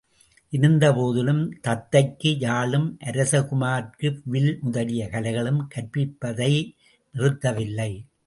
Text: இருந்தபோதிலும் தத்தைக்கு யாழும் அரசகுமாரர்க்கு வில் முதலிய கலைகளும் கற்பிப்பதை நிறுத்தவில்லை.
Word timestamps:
இருந்தபோதிலும் 0.49 1.59
தத்தைக்கு 1.67 2.37
யாழும் 2.39 2.97
அரசகுமாரர்க்கு 3.05 4.19
வில் 4.25 4.57
முதலிய 4.61 5.09
கலைகளும் 5.11 5.61
கற்பிப்பதை 5.75 6.73
நிறுத்தவில்லை. 7.13 7.91